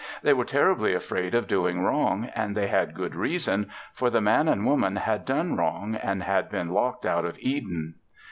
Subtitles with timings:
[0.23, 4.47] They were terribly afraid of doing wrong and they had good reason, for the Man
[4.47, 7.93] and Woman had done wrong and had been locked out of Eden.